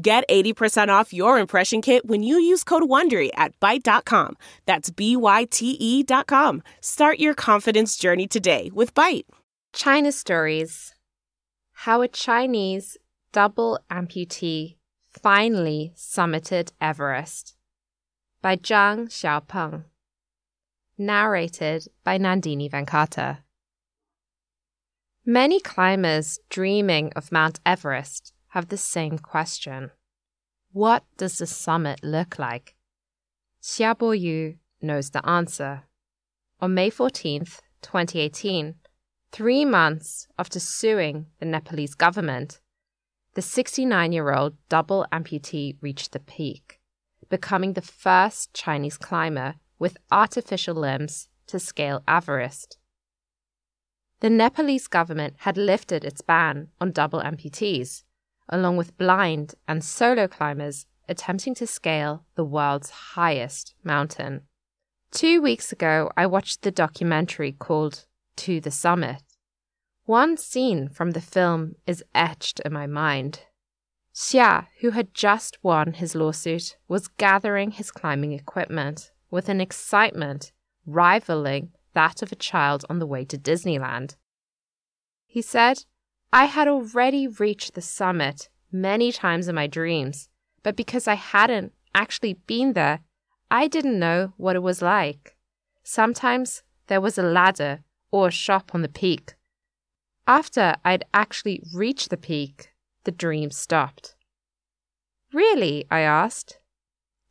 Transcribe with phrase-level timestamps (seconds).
[0.00, 4.36] Get 80% off your impression kit when you use code WONDERY at Byte.com.
[4.64, 6.62] That's B-Y-T-E dot com.
[6.80, 9.24] Start your confidence journey today with Byte.
[9.72, 10.94] China Stories
[11.72, 12.96] How a Chinese
[13.32, 14.76] double amputee
[15.08, 17.56] finally summited Everest
[18.40, 19.82] by Zhang Xiaopeng.
[20.96, 23.38] Narrated by Nandini Venkata.
[25.26, 29.90] Many climbers dreaming of Mount Everest have the same question.
[30.72, 32.76] What does the summit look like?
[33.62, 35.84] Xia Boyu knows the answer.
[36.60, 38.74] On May 14th, 2018,
[39.32, 42.60] three months after suing the Nepalese government,
[43.34, 46.80] the 69 year old double amputee reached the peak,
[47.28, 52.78] becoming the first Chinese climber with artificial limbs to scale Everest.
[54.20, 58.02] The Nepalese government had lifted its ban on double amputees,
[58.48, 64.42] along with blind and solo climbers attempting to scale the world's highest mountain.
[65.10, 69.22] Two weeks ago, I watched the documentary called To the Summit.
[70.04, 73.40] One scene from the film is etched in my mind.
[74.14, 80.52] Xia, who had just won his lawsuit, was gathering his climbing equipment with an excitement
[80.86, 84.16] rivaling that of a child on the way to Disneyland.
[85.26, 85.84] He said,
[86.32, 90.28] I had already reached the summit many times in my dreams,
[90.62, 93.00] but because I hadn't actually been there,
[93.50, 95.36] I didn't know what it was like.
[95.82, 99.36] Sometimes there was a ladder or a shop on the peak.
[100.26, 102.74] After I'd actually reached the peak,
[103.04, 104.14] the dream stopped.
[105.32, 105.86] Really?
[105.90, 106.58] I asked.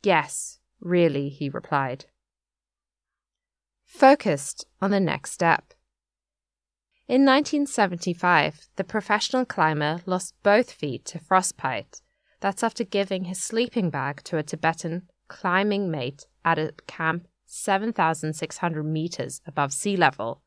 [0.02, 2.06] Yes, really, he replied.
[3.86, 5.74] Focused on the next step.
[7.08, 12.02] In 1975, the professional climber lost both feet to frostbite.
[12.40, 18.82] That's after giving his sleeping bag to a Tibetan climbing mate at a camp 7,600
[18.84, 20.42] meters above sea level.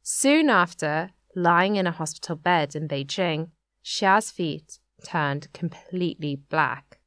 [0.00, 3.48] Soon after, lying in a hospital bed in Beijing,
[3.84, 7.00] Xia's feet turned completely black.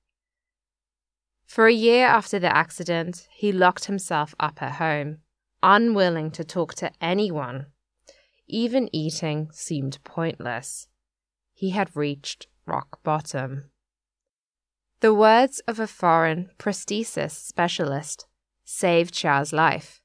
[1.46, 5.20] For a year after the accident, he locked himself up at home,
[5.64, 7.68] unwilling to talk to anyone.
[8.54, 10.90] Even eating seemed pointless.
[11.54, 13.72] He had reached rock bottom.
[15.00, 18.28] The words of a foreign prosthesis specialist
[18.66, 20.02] saved Xia's life.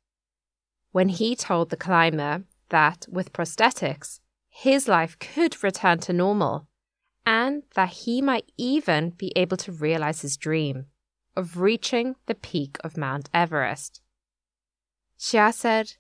[0.93, 6.69] When he told the climber that with prosthetics, his life could return to normal
[7.27, 10.87] and that he might even be able to realize his dream
[11.35, 14.03] of reaching the peak of Mount Everest.
[15.19, 15.95] Xia said,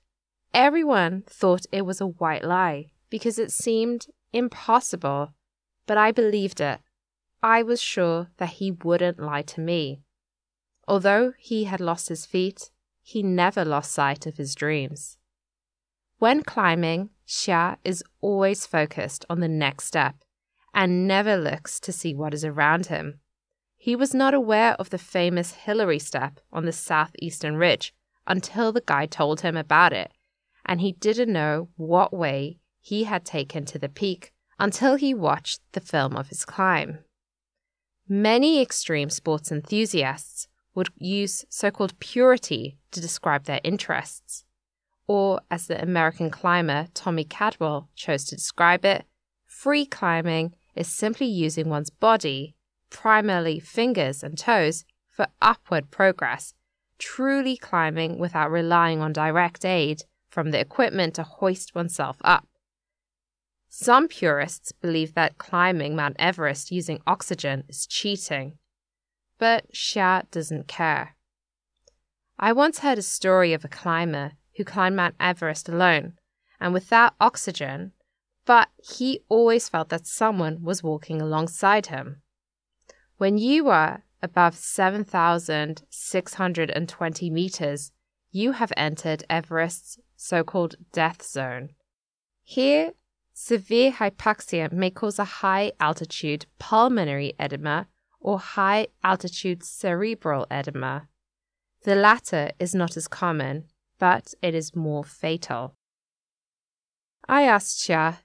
[0.57, 5.35] Everyone thought it was a white lie because it seemed impossible,
[5.87, 6.81] but I believed it.
[7.43, 10.01] I was sure that he wouldn't lie to me.
[10.89, 12.71] Although he had lost his feet,
[13.03, 15.19] he never lost sight of his dreams.
[16.21, 20.15] When climbing, Xia is always focused on the next step
[20.73, 23.21] and never looks to see what is around him.
[23.77, 27.95] He was not aware of the famous Hillary step on the southeastern ridge
[28.27, 30.11] until the guide told him about it,
[30.67, 35.61] and he didn't know what way he had taken to the peak until he watched
[35.73, 36.99] the film of his climb.
[38.09, 44.45] Many extreme sports enthusiasts would use so called purity to describe their interests,
[45.07, 49.05] or as the American climber Tommy Caldwell chose to describe it,
[49.45, 52.55] free climbing is simply using one's body,
[52.91, 56.53] primarily fingers and toes, for upward progress,
[56.99, 60.03] truly climbing without relying on direct aid
[60.37, 62.47] from the equipment to hoist oneself up.
[63.71, 68.59] Some purists believe that climbing Mount Everest using oxygen is cheating,
[69.39, 71.17] but Xia doesn't care.
[72.39, 76.19] I once heard a story of a climber who climbed Mount Everest alone
[76.61, 77.93] and without oxygen,
[78.45, 82.21] but he always felt that someone was walking alongside him.
[83.17, 87.93] When you are above 7,620 meters,
[88.31, 91.71] you have entered Everest's so called death zone.
[92.43, 92.93] Here,
[93.33, 97.87] severe hypoxia may cause a high altitude pulmonary edema
[98.21, 101.09] or high altitude cerebral edema.
[101.85, 103.65] The latter is not as common,
[103.99, 105.75] but it is more fatal.
[107.29, 108.19] I asked Xia,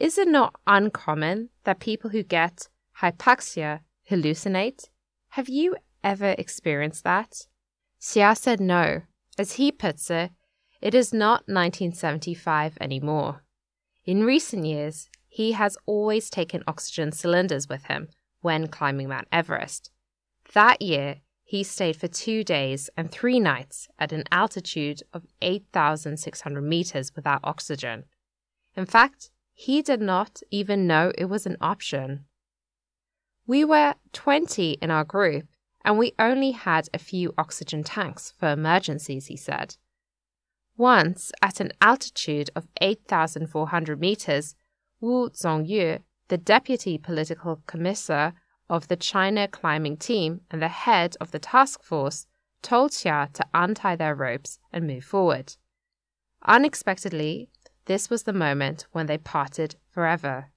[0.00, 2.68] is it not uncommon that people who get
[3.00, 4.88] hypoxia hallucinate?
[5.30, 7.46] Have you ever experienced that?
[8.00, 9.02] Xia said no.
[9.38, 10.30] As he puts it,
[10.80, 13.42] it is not 1975 anymore.
[14.04, 18.08] In recent years, he has always taken oxygen cylinders with him
[18.40, 19.90] when climbing Mount Everest.
[20.54, 26.60] That year, he stayed for two days and three nights at an altitude of 8,600
[26.60, 28.04] meters without oxygen.
[28.76, 32.24] In fact, he did not even know it was an option.
[33.46, 35.46] We were 20 in our group,
[35.84, 39.76] and we only had a few oxygen tanks for emergencies, he said.
[40.76, 44.54] Once, at an altitude of 8,400 meters,
[45.00, 48.34] Wu Zongyu, the deputy political commissar
[48.68, 52.26] of the China climbing team and the head of the task force,
[52.62, 55.54] told Xia to untie their ropes and move forward.
[56.44, 57.48] Unexpectedly,
[57.86, 60.50] this was the moment when they parted forever.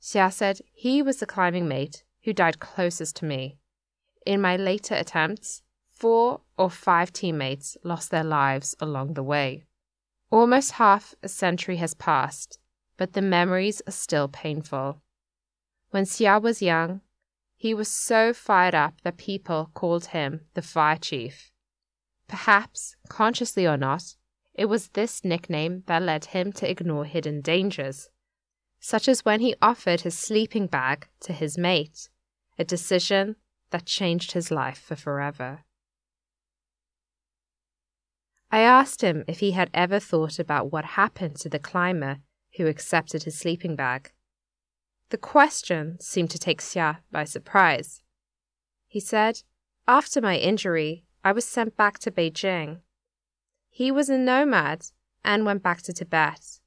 [0.00, 3.58] Xia said he was the climbing mate who died closest to me.
[4.24, 5.62] In my later attempts,
[5.98, 9.64] four or five teammates lost their lives along the way.
[10.30, 12.58] Almost half a century has passed,
[12.96, 15.00] but the memories are still painful.
[15.90, 17.00] When Xia was young,
[17.56, 21.50] he was so fired up that people called him the Fire Chief.
[22.28, 24.16] Perhaps, consciously or not,
[24.54, 28.10] it was this nickname that led him to ignore hidden dangers
[28.80, 32.08] such as when he offered his sleeping bag to his mate,
[32.58, 33.36] a decision
[33.70, 35.64] that changed his life for forever.
[38.50, 42.18] I asked him if he had ever thought about what happened to the climber
[42.56, 44.12] who accepted his sleeping bag.
[45.10, 48.02] The question seemed to take Xia by surprise.
[48.86, 49.42] He said,
[49.86, 52.80] After my injury, I was sent back to Beijing.
[53.70, 54.86] He was a nomad
[55.24, 56.60] and went back to Tibet.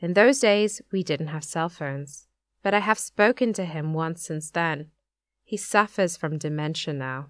[0.00, 2.26] In those days, we didn't have cell phones,
[2.62, 4.90] but I have spoken to him once since then.
[5.44, 7.28] He suffers from dementia now.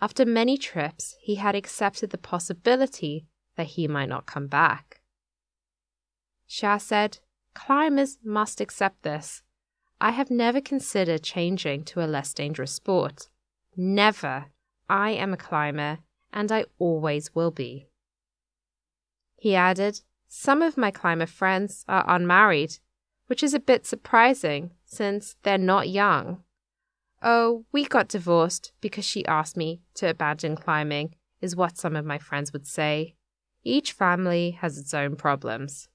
[0.00, 5.00] After many trips, he had accepted the possibility that he might not come back.
[6.48, 7.18] Xia said,
[7.54, 9.42] Climbers must accept this.
[10.00, 13.28] I have never considered changing to a less dangerous sport.
[13.76, 14.46] Never.
[14.88, 15.98] I am a climber,
[16.32, 17.88] and I always will be.
[19.36, 22.78] He added, Some of my climber friends are unmarried,
[23.26, 26.43] which is a bit surprising since they're not young.
[27.26, 32.04] Oh, we got divorced because she asked me to abandon climbing, is what some of
[32.04, 33.14] my friends would say.
[33.64, 35.88] Each family has its own problems.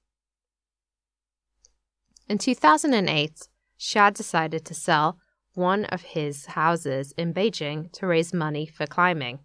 [2.28, 5.18] In 2008, Xia decided to sell
[5.54, 9.38] one of his houses in Beijing to raise money for climbing.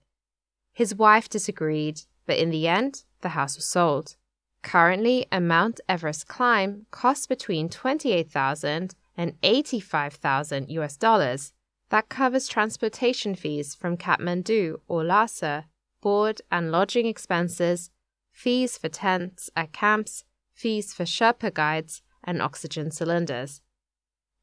[0.74, 4.16] His wife disagreed, but in the end, the house was sold.
[4.64, 11.54] Currently, a Mount Everest climb costs between 28,000 and 85,000 US dollars.
[11.96, 15.68] That covers transportation fees from Kathmandu or Lhasa,
[16.02, 17.90] board and lodging expenses,
[18.34, 23.62] fees for tents at camps, fees for Sherpa guides, and oxygen cylinders.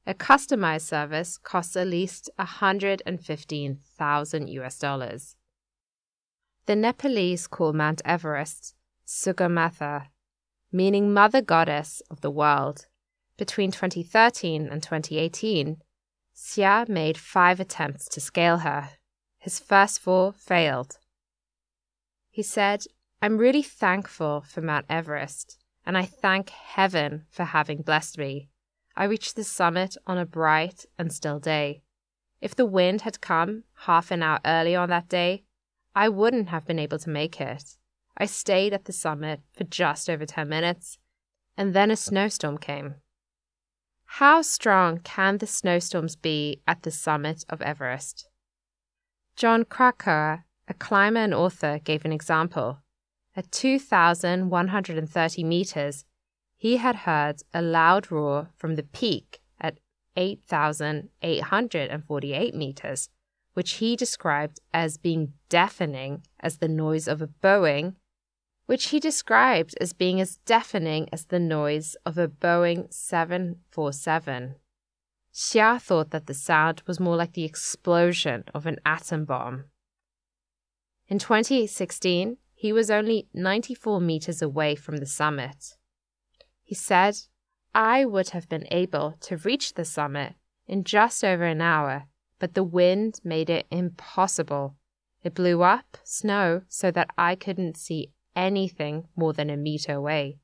[0.07, 5.37] A customized service costs at least 115,000 US dollars.
[6.65, 8.75] The Nepalese call Mount Everest
[9.07, 10.07] Sagarmatha,
[10.73, 12.87] meaning Mother Goddess of the World.
[13.37, 15.83] Between 2013 and 2018,
[16.43, 18.91] Xia made five attempts to scale her.
[19.39, 20.99] His first four failed.
[22.31, 22.85] He said,
[23.23, 25.57] I'm really thankful for Mount Everest,
[25.87, 28.49] and I thank heaven for having blessed me.
[28.97, 31.83] I reached the summit on a bright and still day.
[32.41, 35.45] If the wind had come half an hour earlier on that day,
[35.95, 37.77] I wouldn't have been able to make it.
[38.17, 40.99] I stayed at the summit for just over 10 minutes,
[41.57, 42.97] and then a snowstorm came.
[44.17, 48.29] How strong can the snowstorms be at the summit of Everest?
[49.37, 52.83] Jon Krakauer, a climber and author, gave an example.
[53.35, 56.05] At 2,130 meters,
[56.59, 59.79] he had heard a loud roar from the peak at
[60.15, 63.09] 8,848 meters,
[63.55, 67.95] which he described as being deafening as the noise of a Boeing,
[68.67, 74.55] which he described as being as deafening as the noise of a Boeing 747.
[75.35, 79.65] Xia thought that the sound was more like the explosion of an atom bomb.
[81.09, 85.77] In 2016, he was only 94 meters away from the summit.
[86.63, 87.19] He said,
[87.75, 90.35] I would have been able to reach the summit
[90.67, 92.05] in just over an hour,
[92.39, 94.77] but the wind made it impossible.
[95.25, 100.39] It blew up snow so that I couldn't see anything more than a meter away.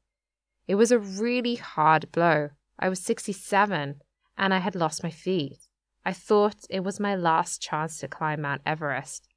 [0.67, 2.51] It was a really hard blow.
[2.79, 3.97] I was 67
[4.37, 5.59] and I had lost my feet.
[6.05, 9.29] I thought it was my last chance to climb Mount Everest.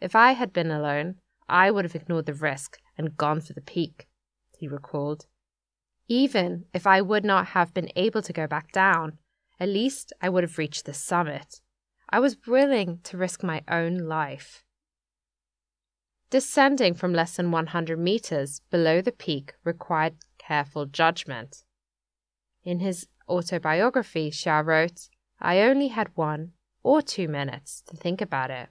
[0.00, 1.16] If I had been alone,
[1.48, 4.08] I would have ignored the risk and gone for the peak,
[4.56, 5.26] he recalled.
[6.08, 9.18] Even if I would not have been able to go back down,
[9.58, 11.60] at least I would have reached the summit.
[12.08, 14.64] I was willing to risk my own life.
[16.30, 21.64] Descending from less than 100 meters below the peak required careful judgment.
[22.62, 25.08] In his autobiography, Xia wrote,
[25.40, 26.52] I only had one
[26.84, 28.68] or two minutes to think about it.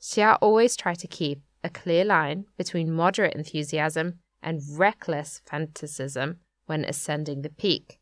[0.00, 6.84] Xia always tried to keep a clear line between moderate enthusiasm and reckless fanaticism when
[6.84, 7.98] ascending the peak.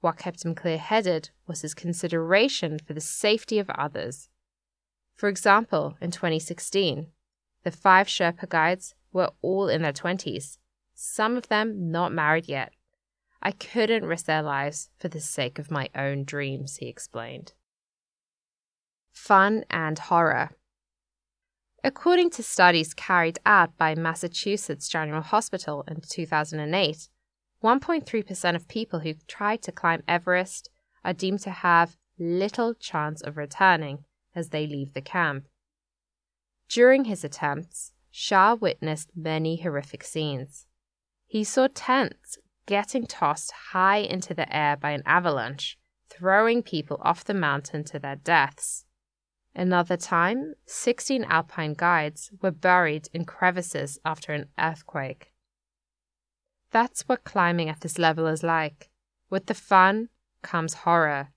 [0.00, 4.28] What kept him clear headed was his consideration for the safety of others.
[5.14, 7.06] For example, in 2016,
[7.62, 10.58] the five Sherpa guides were all in their 20s,
[10.94, 12.72] some of them not married yet.
[13.42, 17.54] I couldn't risk their lives for the sake of my own dreams, he explained.
[19.12, 20.50] Fun and horror.
[21.84, 27.08] According to studies carried out by Massachusetts General Hospital in 2008,
[27.62, 30.70] 1.3% of people who try to climb Everest
[31.04, 34.04] are deemed to have little chance of returning
[34.34, 35.46] as they leave the camp.
[36.72, 40.64] During his attempts, Xia witnessed many horrific scenes.
[41.26, 47.26] He saw tents getting tossed high into the air by an avalanche, throwing people off
[47.26, 48.86] the mountain to their deaths.
[49.54, 55.34] Another time, 16 alpine guides were buried in crevices after an earthquake.
[56.70, 58.88] That's what climbing at this level is like.
[59.28, 60.08] With the fun
[60.40, 61.34] comes horror.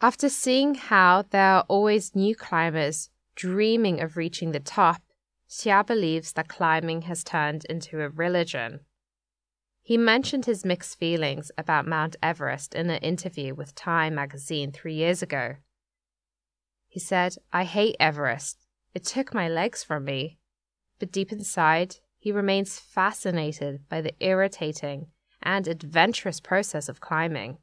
[0.00, 5.00] After seeing how there are always new climbers dreaming of reaching the top,
[5.48, 8.80] Xia believes that climbing has turned into a religion.
[9.80, 14.94] He mentioned his mixed feelings about Mount Everest in an interview with Time magazine three
[14.94, 15.54] years ago.
[16.88, 18.66] He said, I hate Everest.
[18.92, 20.38] It took my legs from me.
[20.98, 25.06] But deep inside, he remains fascinated by the irritating
[25.40, 27.58] and adventurous process of climbing.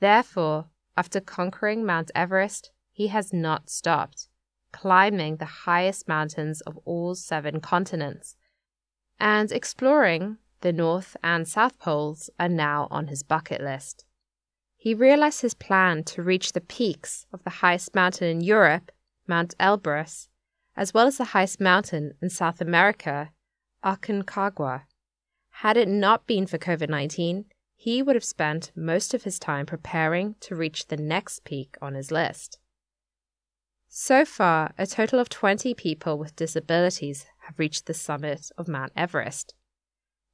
[0.00, 4.29] Therefore, after conquering Mount Everest, he has not stopped,
[4.72, 8.36] climbing the highest mountains of all seven continents,
[9.18, 14.04] and exploring the North and South Poles are now on his bucket list.
[14.76, 18.90] He realized his plan to reach the peaks of the highest mountain in Europe,
[19.26, 20.28] Mount Elbrus,
[20.76, 23.30] as well as the highest mountain in South America,
[23.84, 24.82] Aconcagua.
[25.50, 27.44] Had it not been for COVID 19,
[27.76, 31.94] he would have spent most of his time preparing to reach the next peak on
[31.94, 32.58] his list.
[33.92, 38.92] So far, a total of 20 people with disabilities have reached the summit of Mount
[38.96, 39.52] Everest.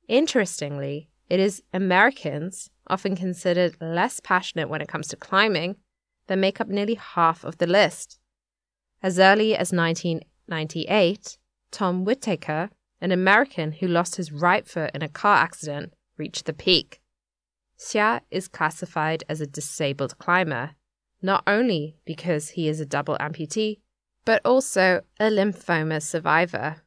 [0.08, 5.76] Interestingly, it is Americans, often considered less passionate when it comes to climbing,
[6.26, 8.18] that make up nearly half of the list.
[9.02, 11.38] As early as 1998,
[11.70, 12.68] Tom Whitaker,
[13.00, 17.00] an American who lost his right foot in a car accident, reached the peak.
[17.78, 20.72] Xia is classified as a disabled climber,
[21.26, 23.80] not only because he is a double amputee,
[24.24, 26.82] but also a lymphoma survivor.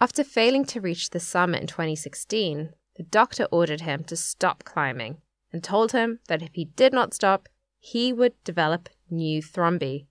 [0.00, 5.18] After failing to reach the summit in 2016, the doctor ordered him to stop climbing
[5.52, 10.06] and told him that if he did not stop, he would develop new thrombi,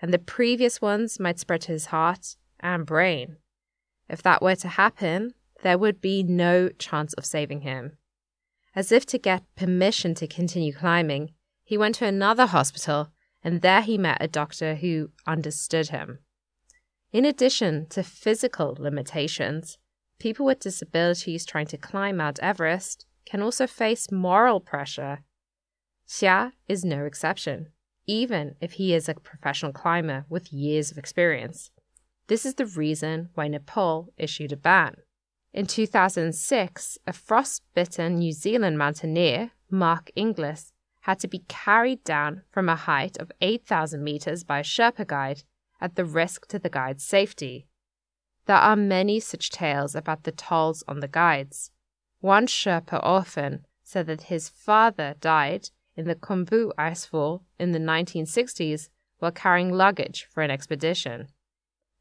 [0.00, 3.36] and the previous ones might spread to his heart and brain.
[4.08, 7.98] If that were to happen, there would be no chance of saving him.
[8.74, 11.32] As if to get permission to continue climbing,
[11.66, 13.08] he went to another hospital,
[13.42, 16.20] and there he met a doctor who understood him.
[17.12, 19.76] In addition to physical limitations,
[20.20, 25.24] people with disabilities trying to climb Mount Everest can also face moral pressure.
[26.08, 27.72] Xia is no exception,
[28.06, 31.72] even if he is a professional climber with years of experience.
[32.28, 34.98] This is the reason why Nepal issued a ban.
[35.52, 40.72] In 2006, a frostbitten New Zealand mountaineer, Mark Inglis,
[41.06, 45.44] had to be carried down from a height of 8,000 meters by a Sherpa guide
[45.80, 47.68] at the risk to the guide's safety.
[48.46, 51.70] There are many such tales about the tolls on the guides.
[52.18, 58.88] One Sherpa orphan said that his father died in the Khumbu icefall in the 1960s
[59.20, 61.28] while carrying luggage for an expedition.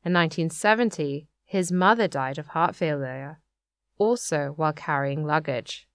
[0.03, 3.39] In 1970, his mother died of heart failure,
[3.99, 5.87] also while carrying luggage.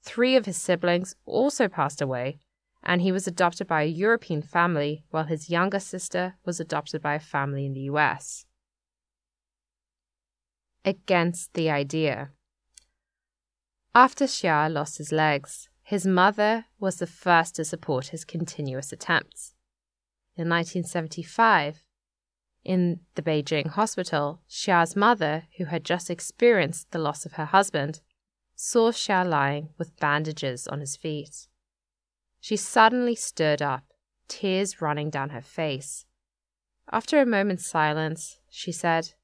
[0.00, 2.38] Three of his siblings also passed away,
[2.84, 7.14] and he was adopted by a European family while his younger sister was adopted by
[7.14, 8.46] a family in the US.
[10.84, 12.30] Against the idea.
[13.94, 19.54] After Xia lost his legs, his mother was the first to support his continuous attempts.
[20.36, 21.84] In 1975,
[22.64, 28.00] in the Beijing hospital, Xia's mother, who had just experienced the loss of her husband,
[28.56, 31.48] saw Xia lying with bandages on his feet.
[32.44, 33.84] She suddenly stood up,
[34.28, 36.04] tears running down her face.
[36.92, 39.14] After a moment's silence, she said,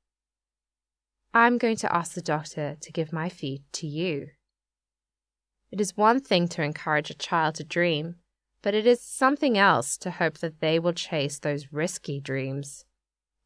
[1.35, 4.28] I'm going to ask the doctor to give my feet to you.
[5.71, 8.15] It is one thing to encourage a child to dream,
[8.63, 12.87] but it is something else to hope that they will chase those risky dreams.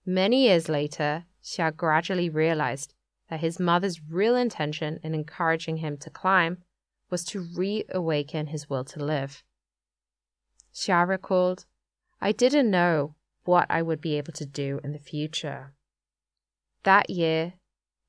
[0.07, 2.95] Many years later, Xia gradually realized
[3.29, 6.59] that his mother's real intention in encouraging him to climb
[7.11, 9.43] was to reawaken his will to live.
[10.75, 11.67] Xia recalled,
[12.21, 15.73] I didn't know what I would be able to do in the future.
[16.83, 17.55] That year,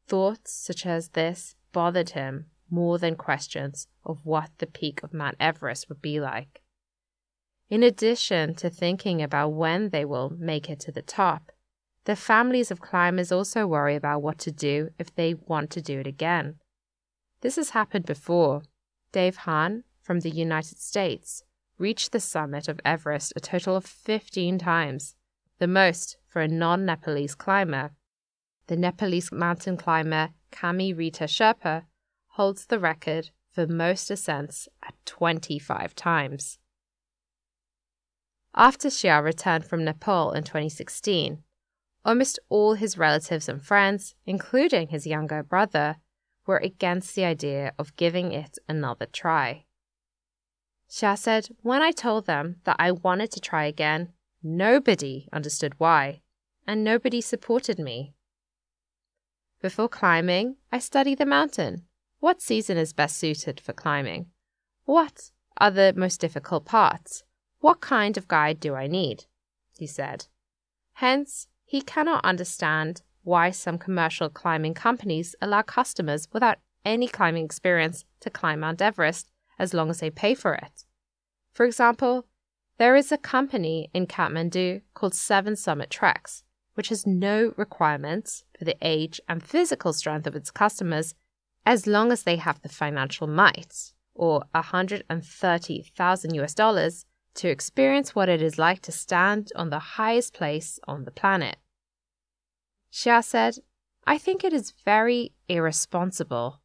[0.08, 5.36] thoughts such as this bothered him more than questions of what the peak of Mount
[5.40, 6.62] Everest would be like.
[7.70, 11.52] In addition to thinking about when they will make it to the top,
[12.06, 16.00] the families of climbers also worry about what to do if they want to do
[16.00, 16.60] it again.
[17.42, 18.64] This has happened before.
[19.12, 21.44] Dave Hahn from the United States
[21.78, 25.16] reached the summit of Everest a total of 15 times,
[25.60, 27.92] the most for a non Nepalese climber.
[28.68, 31.84] The Nepalese mountain climber Kami Rita Sherpa
[32.30, 36.60] holds the record for most ascents at 25 times.
[38.56, 41.44] After Xia returned from Nepal in 2016,
[42.06, 45.98] almost all his relatives and friends, including his younger brother,
[46.46, 49.65] were against the idea of giving it another try.
[50.90, 56.22] Xia said, When I told them that I wanted to try again, nobody understood why,
[56.68, 58.14] and nobody supported me.
[59.62, 61.84] Before climbing, I study the mountain.
[62.20, 64.28] What season is best suited for climbing?
[64.86, 67.24] What are the most difficult parts?
[67.60, 69.26] What kind of guide do I need?
[69.78, 70.28] He said.
[70.94, 78.06] Hence, he cannot understand why some commercial climbing companies allow customers without any climbing experience
[78.20, 80.86] to climb Mount Everest as long as they pay for it.
[81.52, 82.26] For example,
[82.78, 88.66] there is a company in Kathmandu called Seven Summit Treks, which has no requirements for
[88.66, 91.16] the age and physical strength of its customers
[91.66, 98.30] as long as they have the financial might, or 130,000 US dollars, to experience what
[98.30, 101.58] it is like to stand on the highest place on the planet.
[102.92, 103.58] Xia said,
[104.06, 106.62] I think it is very irresponsible.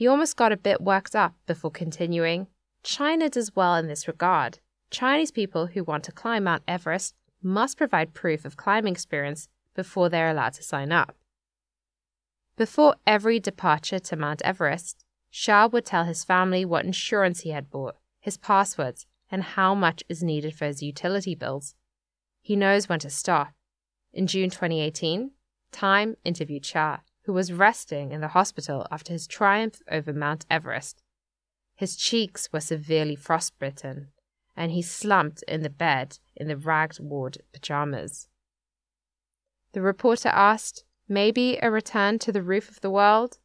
[0.00, 2.46] He almost got a bit worked up before continuing.
[2.82, 4.58] China does well in this regard.
[4.90, 10.08] Chinese people who want to climb Mount Everest must provide proof of climbing experience before
[10.08, 11.16] they're allowed to sign up.
[12.56, 17.68] Before every departure to Mount Everest, Xia would tell his family what insurance he had
[17.68, 21.74] bought, his passwords, and how much is needed for his utility bills.
[22.40, 23.52] He knows when to stop.
[24.14, 25.32] In June 2018,
[25.72, 31.00] Time interviewed Xia, who was resting in the hospital after his triumph over Mount Everest.
[31.76, 34.08] His cheeks were severely frostbitten,
[34.56, 38.26] and he slumped in the bed in the ragged ward pajamas.
[39.74, 43.38] The reporter asked, Maybe a return to the roof of the world?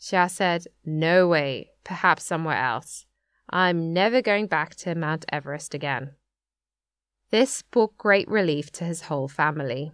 [0.00, 3.06] Xia said, No way, perhaps somewhere else.
[3.48, 6.16] I'm never going back to Mount Everest again.
[7.30, 9.92] This brought great relief to his whole family.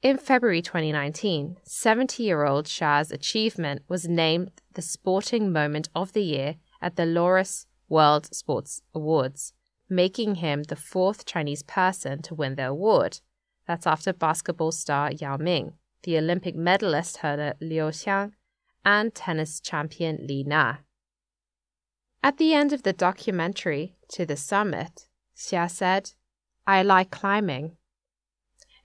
[0.00, 6.22] In February 2019, 70 year old Xia's achievement was named the Sporting Moment of the
[6.22, 9.54] Year at the Laureus World Sports Awards,
[9.88, 13.18] making him the fourth Chinese person to win the award.
[13.66, 15.72] That's after basketball star Yao Ming,
[16.04, 18.34] the Olympic medalist hurler Liu Xiang,
[18.84, 20.76] and tennis champion Li Na.
[22.22, 26.12] At the end of the documentary, To the Summit, Xia said,
[26.68, 27.78] I like climbing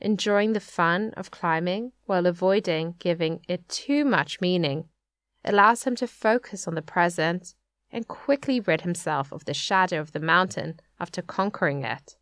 [0.04, 4.86] enjoying the fun of climbing while avoiding giving it too much meaning,
[5.44, 7.56] allows him to focus on the present
[7.90, 12.18] and quickly rid himself of the shadow of the mountain after conquering it.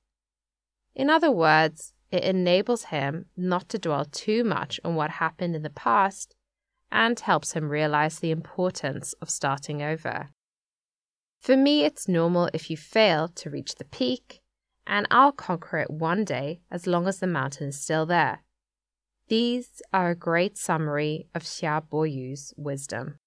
[0.94, 5.64] In other words, it enables him not to dwell too much on what happened in
[5.64, 6.36] the past
[6.92, 10.30] and helps him realize the importance of starting over.
[11.40, 14.41] For me, it's normal if you fail to reach the peak
[14.86, 18.44] and I'll conquer it one day as long as the mountain is still there.
[19.28, 23.20] These are a great summary of Xia Boyu's wisdom.